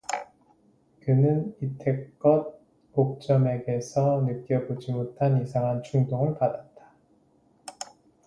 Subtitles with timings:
[1.01, 2.55] 그는 이태껏
[2.93, 6.91] 옥점에게서 느껴 보지못한 이상한 충동을 받았다.